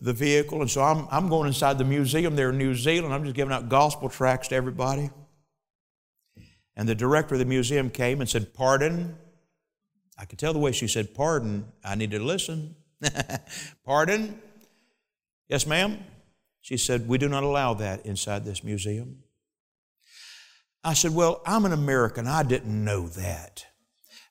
[0.00, 0.62] the vehicle.
[0.62, 3.12] And so I'm, I'm going inside the museum there in New Zealand.
[3.12, 5.10] I'm just giving out gospel tracts to everybody.
[6.74, 9.16] And the director of the museum came and said, Pardon?
[10.18, 11.66] I could tell the way she said, Pardon.
[11.84, 12.76] I need to listen.
[13.84, 14.40] Pardon?
[15.48, 15.98] Yes, ma'am?
[16.62, 19.22] She said, We do not allow that inside this museum.
[20.82, 22.26] I said, Well, I'm an American.
[22.26, 23.66] I didn't know that.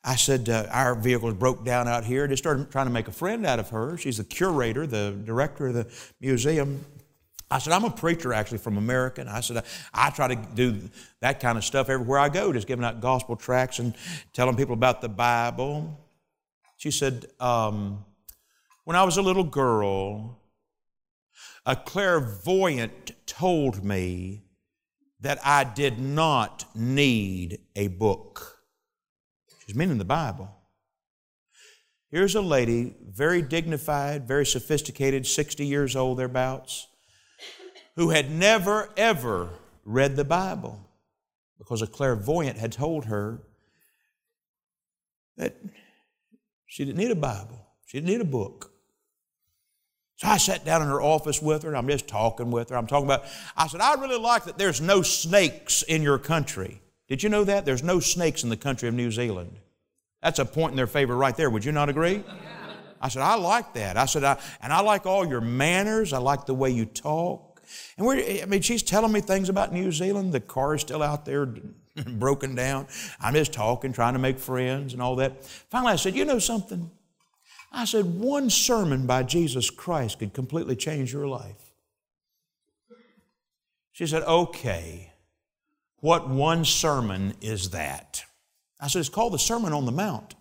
[0.05, 2.27] I said, uh, Our vehicle broke down out here.
[2.27, 3.97] They started trying to make a friend out of her.
[3.97, 5.87] She's the curator, the director of the
[6.21, 6.85] museum.
[7.49, 9.21] I said, I'm a preacher actually from America.
[9.21, 9.63] And I said, I,
[9.93, 10.79] I, try to do
[11.21, 13.95] that kind of stuff everywhere I go, just giving out gospel tracts and
[14.33, 15.99] telling people about the Bible.
[16.77, 18.05] She said, um,
[18.83, 20.39] When I was a little girl,
[21.65, 24.43] a clairvoyant told me
[25.21, 28.54] that I did not need a book.
[29.65, 30.49] She's meaning the Bible.
[32.11, 36.87] Here's a lady, very dignified, very sophisticated, 60 years old, thereabouts,
[37.95, 39.49] who had never, ever
[39.83, 40.79] read the Bible
[41.57, 43.41] because a clairvoyant had told her
[45.37, 45.55] that
[46.65, 48.71] she didn't need a Bible, she didn't need a book.
[50.17, 52.77] So I sat down in her office with her, and I'm just talking with her.
[52.77, 53.25] I'm talking about,
[53.57, 56.81] I said, I really like that there's no snakes in your country.
[57.07, 57.65] Did you know that?
[57.65, 59.57] There's no snakes in the country of New Zealand.
[60.21, 61.49] That's a point in their favor right there.
[61.49, 62.23] Would you not agree?
[62.99, 63.97] I said, I like that.
[63.97, 66.13] I said, I, and I like all your manners.
[66.13, 67.61] I like the way you talk.
[67.97, 70.33] And we're, I mean, she's telling me things about New Zealand.
[70.33, 71.45] The car is still out there
[72.07, 72.87] broken down.
[73.19, 75.45] I'm just talking, trying to make friends and all that.
[75.45, 76.89] Finally, I said, You know something?
[77.71, 81.73] I said, One sermon by Jesus Christ could completely change your life.
[83.91, 85.11] She said, Okay.
[85.99, 88.23] What one sermon is that?
[88.79, 90.35] I said, It's called the Sermon on the Mount.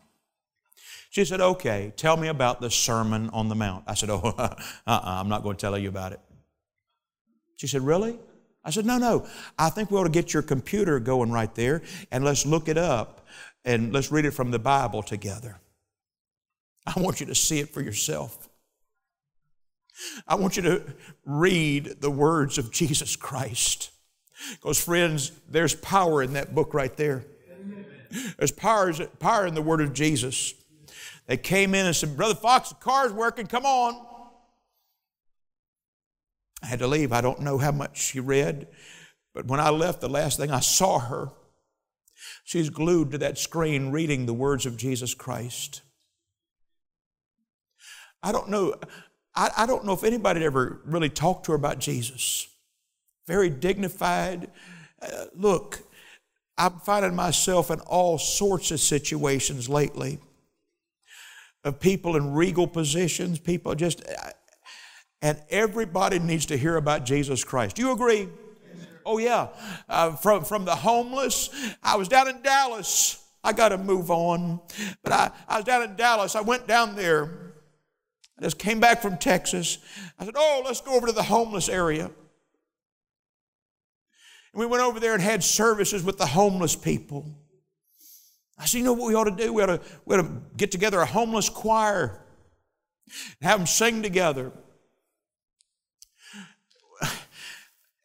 [1.11, 3.85] She said, Okay, tell me about the Sermon on the Mount.
[3.87, 6.21] I said, Oh, uh-uh, I'm not going to tell you about it.
[7.57, 8.19] She said, Really?
[8.65, 9.27] I said, No, no.
[9.59, 12.79] I think we ought to get your computer going right there and let's look it
[12.79, 13.27] up
[13.65, 15.61] and let's read it from the Bible together.
[16.87, 18.49] I want you to see it for yourself.
[20.27, 20.83] I want you to
[21.25, 23.91] read the words of Jesus Christ.
[24.53, 27.25] Because, friends, there's power in that book right there.
[28.39, 30.55] There's power, power in the word of Jesus.
[31.27, 34.07] They came in and said, Brother Fox, the car's working, come on.
[36.63, 37.13] I had to leave.
[37.13, 38.69] I don't know how much she read,
[39.35, 41.31] but when I left, the last thing I saw her,
[42.45, 45.83] she's glued to that screen reading the words of Jesus Christ.
[48.23, 48.75] I don't know.
[49.35, 52.49] I, I don't know if anybody ever really talked to her about Jesus
[53.27, 54.51] very dignified.
[55.01, 55.81] Uh, look,
[56.57, 60.19] I'm finding myself in all sorts of situations lately
[61.65, 64.31] of people in regal positions, people just, uh,
[65.23, 67.77] and everybody needs to hear about Jesus Christ.
[67.77, 68.29] Do you agree?
[69.07, 69.49] Oh, yeah.
[69.89, 71.51] Uh, from, from the homeless,
[71.83, 73.23] I was down in Dallas.
[73.43, 74.61] I got to move on.
[75.03, 76.35] But I, I was down in Dallas.
[76.35, 77.31] I went down there.
[78.39, 79.79] I just came back from Texas.
[80.19, 82.11] I said, Oh, let's go over to the homeless area.
[84.55, 87.27] And we went over there and had services with the homeless people.
[88.57, 89.53] I said, you know what we ought to do?
[89.53, 92.25] We ought to, we ought to get together a homeless choir
[93.41, 94.53] and have them sing together.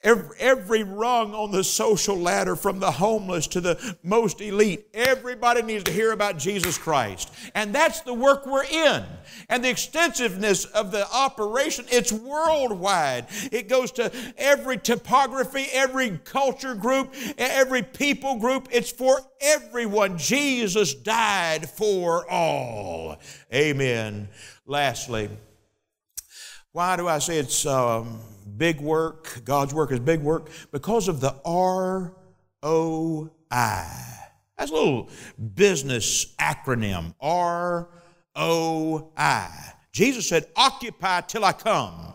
[0.02, 5.62] Every, every rung on the social ladder, from the homeless to the most elite, everybody
[5.62, 7.30] needs to hear about Jesus Christ.
[7.54, 9.04] And that's the work we're in.
[9.50, 13.26] And the extensiveness of the operation, it's worldwide.
[13.52, 18.70] It goes to every topography, every culture group, every people group.
[18.72, 20.18] It's for everyone.
[20.18, 23.18] Jesus died for all.
[23.54, 24.30] Amen.
[24.66, 25.30] Lastly,
[26.72, 28.20] why do I say it's um,
[28.58, 29.42] big work?
[29.44, 32.14] God's work is big work because of the R
[32.62, 34.06] O I.
[34.58, 35.10] That's a little
[35.56, 37.16] business acronym.
[37.20, 37.90] R
[38.36, 39.74] O I.
[39.92, 42.14] Jesus said, Occupy till I come.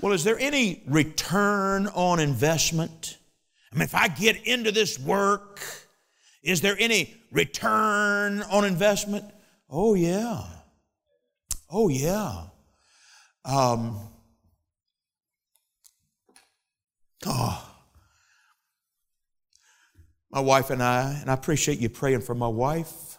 [0.00, 3.18] Well, is there any return on investment?
[3.72, 5.60] I mean, if I get into this work,
[6.42, 9.24] is there any return on investment?
[9.68, 10.42] Oh, yeah.
[11.70, 12.44] Oh, yeah.
[13.46, 14.00] Um,
[17.24, 17.76] oh,
[20.32, 23.18] my wife and I, and I appreciate you praying for my wife.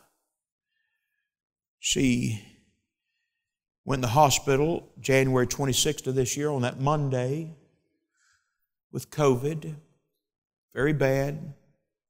[1.79, 2.43] She
[3.85, 7.55] went in the hospital January 26th of this year on that Monday
[8.91, 9.75] with COVID.
[10.73, 11.53] Very bad.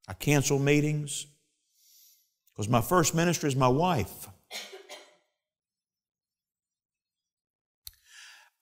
[0.08, 1.28] I canceled meetings
[2.52, 4.28] because my first minister is my wife.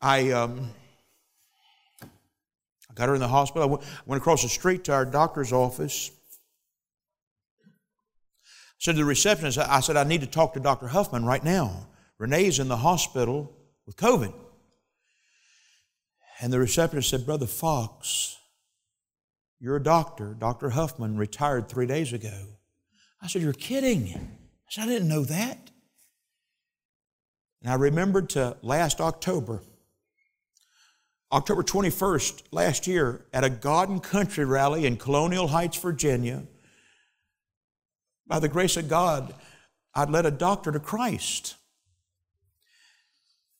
[0.06, 0.70] I, um,
[2.04, 3.64] I got her in the hospital.
[3.64, 6.12] I went, went across the street to our doctor's office.
[7.66, 7.70] I
[8.78, 10.90] said to the receptionist, I said, I need to talk to Dr.
[10.90, 11.88] Huffman right now.
[12.20, 13.52] Renee's in the hospital
[13.88, 14.32] with COVID.
[16.40, 18.38] And the receptionist said, Brother Fox,
[19.60, 20.36] you're a doctor.
[20.38, 20.70] Dr.
[20.70, 22.46] Huffman retired three days ago.
[23.24, 24.10] I said, You're kidding.
[24.14, 25.72] I said, I didn't know that.
[27.64, 29.64] And I remembered to last October.
[31.36, 36.44] October 21st, last year, at a God and Country rally in Colonial Heights, Virginia,
[38.26, 39.36] by the grace of God,
[39.94, 41.58] I'd led a doctor to Christ.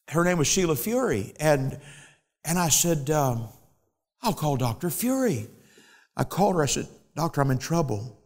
[0.08, 1.34] Her name was Sheila Fury.
[1.38, 1.78] And,
[2.46, 3.50] and I said, um,
[4.22, 4.90] I'll call Dr.
[4.90, 5.50] Fury.
[6.16, 6.64] I called her.
[6.64, 8.22] I said, Doctor, I'm in trouble.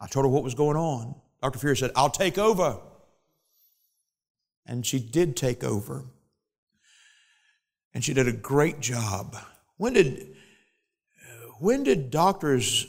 [0.00, 1.16] I told her what was going on.
[1.42, 1.58] Dr.
[1.58, 2.78] Fury said, I'll take over.
[4.66, 6.04] And she did take over
[7.94, 9.36] and she did a great job.
[9.76, 10.36] When did
[11.58, 12.86] when did doctors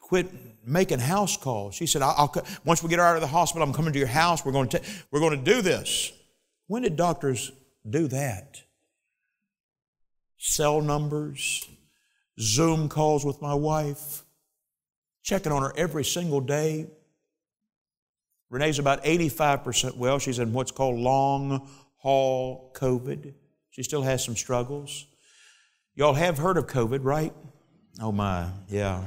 [0.00, 0.26] quit
[0.66, 1.74] making house calls?
[1.74, 3.98] She said, I'll, I'll, "Once we get her out of the hospital, I'm coming to
[3.98, 4.44] your house.
[4.44, 6.12] We're going to we're going to do this."
[6.68, 7.52] When did doctors
[7.88, 8.62] do that?
[10.38, 11.68] Cell numbers,
[12.40, 14.24] Zoom calls with my wife,
[15.22, 16.86] checking on her every single day.
[18.50, 20.18] Renee's about 85% well.
[20.18, 23.34] She's in what's called long haul COVID.
[23.76, 25.04] She still has some struggles.
[25.94, 27.34] Y'all have heard of COVID, right?
[28.00, 29.04] Oh my, yeah.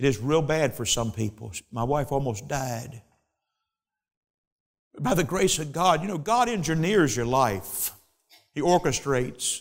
[0.00, 1.52] It is real bad for some people.
[1.70, 3.00] My wife almost died.
[4.98, 7.92] By the grace of God, you know, God engineers your life,
[8.56, 9.60] He orchestrates.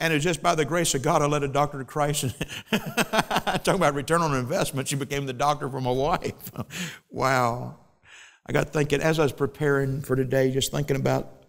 [0.00, 2.24] And it's just by the grace of God I led a doctor to Christ.
[2.72, 6.50] Talking about return on investment, she became the doctor for my wife.
[7.10, 7.78] wow.
[8.44, 11.39] I got thinking, as I was preparing for today, just thinking about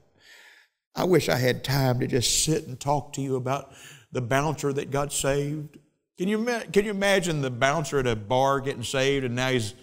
[0.95, 3.73] I wish I had time to just sit and talk to you about
[4.12, 5.77] the bouncer that got saved.
[6.17, 9.73] Can you, can you imagine the bouncer at a bar getting saved and now he's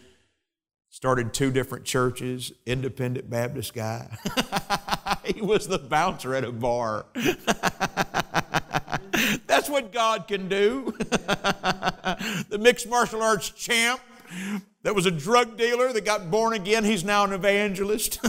[0.91, 4.17] started two different churches, independent Baptist guy?
[5.25, 7.07] he was the bouncer at a bar.
[9.47, 10.95] That's what God can do.
[10.99, 14.01] the mixed martial arts champ
[14.83, 18.21] that was a drug dealer that got born again, he's now an evangelist.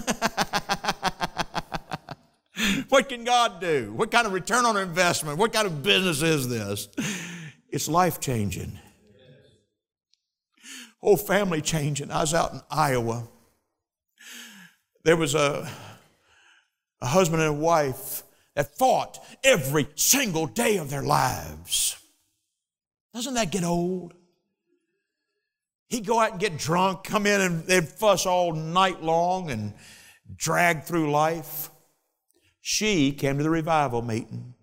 [2.90, 3.94] what can God do?
[3.96, 5.38] What kind of return on investment?
[5.38, 6.90] What kind of business is this?
[7.70, 8.80] It's life changing.
[11.02, 12.12] Whole family changing.
[12.12, 13.28] I was out in Iowa.
[15.04, 15.70] There was a,
[17.02, 18.24] a husband and a wife
[18.56, 21.96] that fought every single day of their lives.
[23.14, 24.14] Doesn't that get old?
[25.88, 29.74] He'd go out and get drunk, come in and they'd fuss all night long and
[30.36, 31.70] drag through life.
[32.72, 34.54] She came to the revival meeting.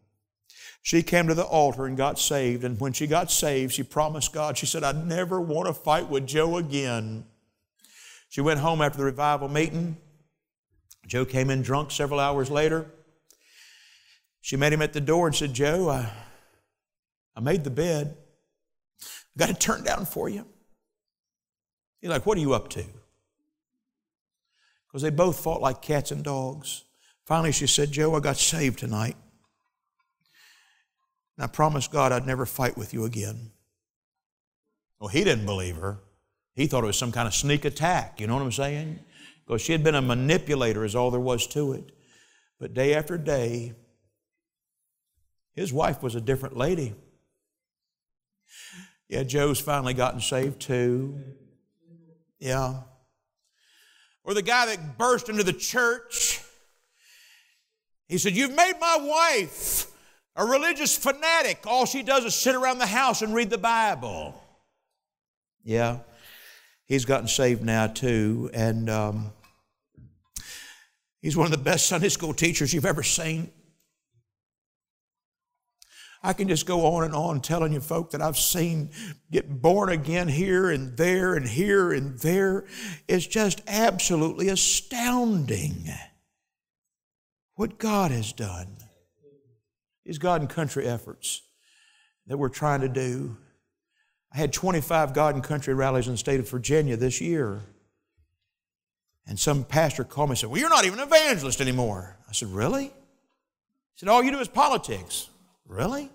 [0.80, 2.62] She came to the altar and got saved.
[2.62, 6.08] And when she got saved, she promised God, she said, I never want to fight
[6.08, 7.24] with Joe again.
[8.28, 9.96] She went home after the revival meeting.
[11.04, 12.86] Joe came in drunk several hours later.
[14.40, 16.08] She met him at the door and said, Joe, I,
[17.34, 18.16] I made the bed.
[19.02, 20.46] I got it turned down for you.
[22.00, 22.84] He's like, What are you up to?
[24.86, 26.84] Because they both fought like cats and dogs.
[27.26, 29.16] Finally, she said, Joe, I got saved tonight.
[31.36, 33.50] And I promised God I'd never fight with you again.
[35.00, 35.98] Well, he didn't believe her.
[36.54, 39.00] He thought it was some kind of sneak attack, you know what I'm saying?
[39.44, 41.92] Because she had been a manipulator, is all there was to it.
[42.58, 43.74] But day after day,
[45.52, 46.94] his wife was a different lady.
[49.08, 51.20] Yeah, Joe's finally gotten saved too.
[52.38, 52.82] Yeah.
[54.24, 56.40] Or the guy that burst into the church.
[58.08, 59.90] He said, You've made my wife
[60.36, 61.64] a religious fanatic.
[61.66, 64.40] All she does is sit around the house and read the Bible.
[65.64, 65.98] Yeah.
[66.86, 68.50] He's gotten saved now too.
[68.54, 69.32] And um,
[71.20, 73.50] he's one of the best Sunday school teachers you've ever seen.
[76.22, 78.90] I can just go on and on telling you folk that I've seen
[79.30, 82.64] get born again here and there and here and there.
[83.06, 85.88] It's just absolutely astounding
[87.56, 88.76] what God has done.
[90.04, 91.42] These God and country efforts
[92.28, 93.36] that we're trying to do.
[94.32, 97.62] I had 25 God and country rallies in the state of Virginia this year.
[99.26, 102.16] And some pastor called me and said, Well, you're not even an evangelist anymore.
[102.28, 102.84] I said, Really?
[102.84, 102.92] He
[103.96, 105.28] said, All you do is politics.
[105.66, 106.10] Really?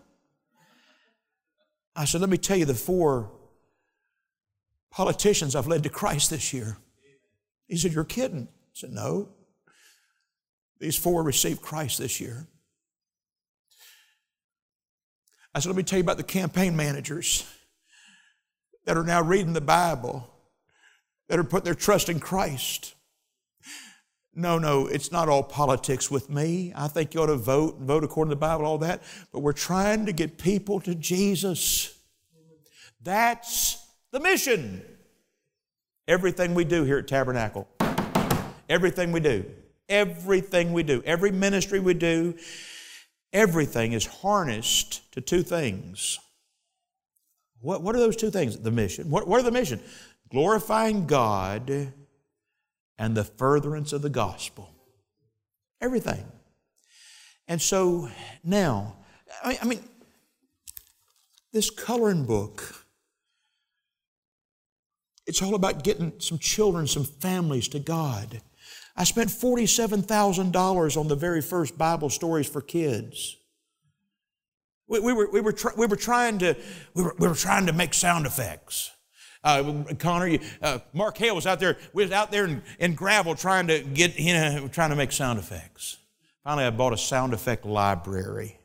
[1.96, 3.32] I said, Let me tell you the four
[4.92, 6.78] politicians I've led to Christ this year.
[7.68, 8.48] He said, You're kidding.
[8.48, 9.30] I said, No.
[10.82, 12.48] These four received Christ this year.
[15.54, 17.46] I said, Let me tell you about the campaign managers
[18.86, 20.28] that are now reading the Bible,
[21.30, 22.96] that are putting their trust in Christ.
[24.34, 26.74] No, no, it's not all politics with me.
[26.76, 29.04] I think you ought to vote and vote according to the Bible, all that.
[29.32, 31.96] But we're trying to get people to Jesus.
[33.04, 34.84] That's the mission.
[36.08, 37.68] Everything we do here at Tabernacle,
[38.68, 39.46] everything we do,
[39.92, 42.36] everything we do, every ministry we do,
[43.32, 46.18] everything is harnessed to two things.
[47.60, 48.58] What, what are those two things?
[48.58, 49.10] The mission.
[49.12, 49.80] What, what are the mission?
[50.30, 51.94] Glorifying God
[52.98, 54.74] and the furtherance of the gospel.
[55.80, 56.26] Everything.
[57.48, 58.10] And so
[58.44, 58.96] now,
[59.44, 59.84] I, I mean,
[61.52, 62.86] this coloring book,
[65.28, 68.42] it's all about getting some children, some families to God.
[68.96, 73.38] I spent $47,000 on the very first Bible stories for kids.
[74.88, 76.58] We, we were, we, were we, were trying to,
[76.94, 78.92] we, were, we were trying to make sound effects.
[79.44, 81.78] Uh, Connor, you, uh, Mark Hale was out there.
[81.94, 85.12] We was out there in, in gravel trying to get, you know, trying to make
[85.12, 85.98] sound effects.
[86.44, 88.58] Finally, I bought a sound effect library.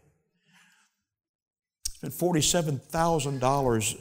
[1.88, 3.96] Spent forty-seven thousand dollars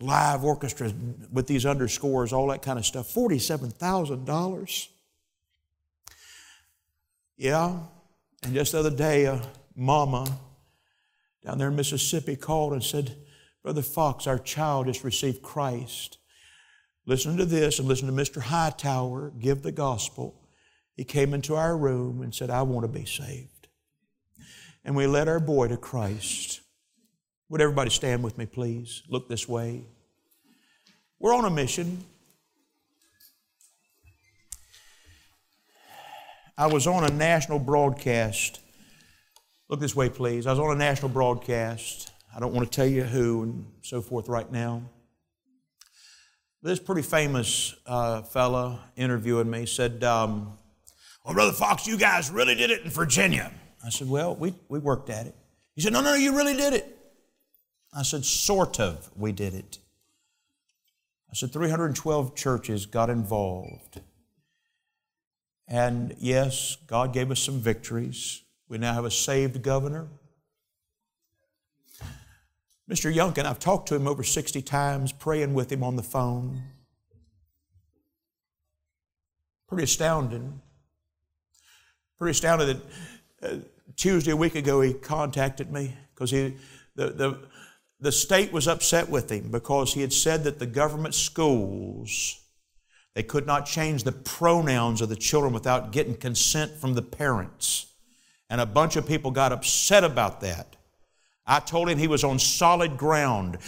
[0.00, 0.92] live orchestra
[1.30, 3.08] with these underscores, all that kind of stuff.
[3.08, 4.88] Forty-seven thousand dollars.
[7.40, 7.78] Yeah,
[8.42, 9.40] and just the other day, a
[9.74, 10.26] mama
[11.42, 13.16] down there in Mississippi called and said,
[13.62, 16.18] Brother Fox, our child has received Christ.
[17.06, 18.42] Listen to this and listen to Mr.
[18.42, 20.50] Hightower give the gospel.
[20.92, 23.68] He came into our room and said, I want to be saved.
[24.84, 26.60] And we led our boy to Christ.
[27.48, 29.02] Would everybody stand with me, please?
[29.08, 29.86] Look this way.
[31.18, 32.04] We're on a mission.
[36.60, 38.60] I was on a national broadcast.
[39.70, 40.46] Look this way, please.
[40.46, 44.02] I was on a national broadcast I don't want to tell you who and so
[44.02, 44.82] forth right now.
[46.62, 50.58] This pretty famous uh, fella interviewing me said, um,
[51.24, 53.50] Well, Brother Fox, you guys really did it in Virginia.
[53.82, 55.34] I said, Well, we, we worked at it.
[55.74, 56.96] He said, No, no, you really did it.
[57.96, 59.78] I said, Sort of, we did it.
[61.30, 64.00] I said, 312 churches got involved.
[65.70, 68.42] And yes, God gave us some victories.
[68.68, 70.08] We now have a saved governor.
[72.90, 73.14] Mr.
[73.14, 76.64] Youngkin, I've talked to him over 60 times, praying with him on the phone.
[79.68, 80.60] Pretty astounding.
[82.18, 82.80] Pretty astounded
[83.40, 83.56] that uh,
[83.94, 86.56] Tuesday, a week ago, he contacted me because he,
[86.96, 87.38] the, the,
[88.00, 92.40] the state was upset with him because he had said that the government schools,
[93.14, 97.86] they could not change the pronouns of the children without getting consent from the parents.
[98.48, 100.76] And a bunch of people got upset about that.
[101.46, 103.58] I told him he was on solid ground.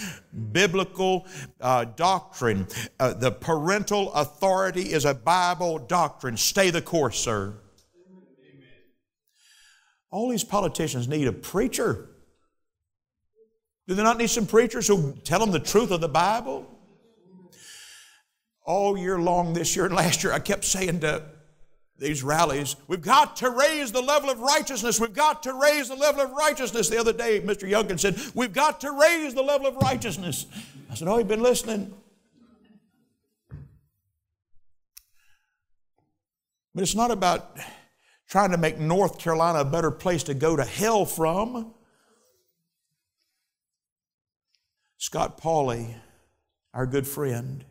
[0.52, 1.26] Biblical
[1.60, 2.68] uh, doctrine.
[3.00, 6.36] Uh, the parental authority is a Bible doctrine.
[6.36, 7.54] Stay the course, sir.
[8.08, 8.68] Amen.
[10.12, 12.10] All these politicians need a preacher.
[13.88, 16.71] Do they not need some preachers who tell them the truth of the Bible?
[18.64, 21.24] All year long this year and last year, I kept saying to
[21.98, 22.76] these rallies.
[22.88, 24.98] We've got to raise the level of righteousness.
[24.98, 26.88] We've got to raise the level of righteousness.
[26.88, 27.68] The other day, Mr.
[27.68, 30.46] Youngkin said, We've got to raise the level of righteousness.
[30.90, 31.94] I said, Oh, you've been listening.
[36.74, 37.56] But it's not about
[38.28, 41.74] trying to make North Carolina a better place to go to hell from.
[44.96, 45.94] Scott Pauley,
[46.72, 47.64] our good friend,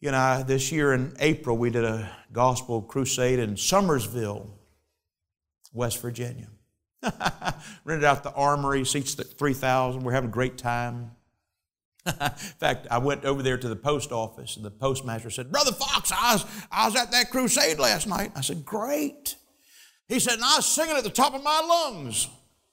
[0.00, 4.48] you know, this year in April, we did a gospel crusade in Summersville,
[5.72, 6.48] West Virginia.
[7.84, 10.02] Rented out the armory, seats 3,000.
[10.02, 11.12] We're having a great time.
[12.06, 15.72] in fact, I went over there to the post office, and the postmaster said, Brother
[15.72, 18.32] Fox, I was, I was at that crusade last night.
[18.34, 19.36] I said, Great.
[20.08, 22.28] He said, and I was singing at the top of my lungs.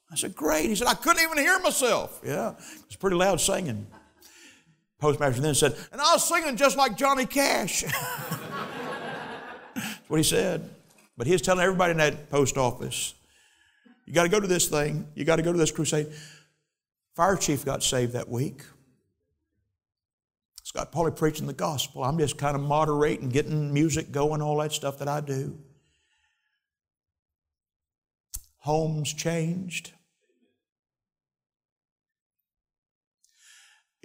[0.09, 0.69] I said, Great.
[0.69, 2.21] He said, I couldn't even hear myself.
[2.23, 3.87] Yeah, it was pretty loud singing.
[4.99, 7.83] Postmaster then said, and I was singing just like Johnny Cash.
[9.75, 10.69] That's what he said.
[11.17, 13.13] But he was telling everybody in that post office,
[14.05, 15.07] you got to go to this thing.
[15.15, 16.07] You got to go to this crusade.
[17.15, 18.61] Fire chief got saved that week.
[20.63, 22.03] Scott Pauley preaching the gospel.
[22.03, 25.57] I'm just kind of moderating, getting music going, all that stuff that I do.
[28.57, 29.93] Homes changed.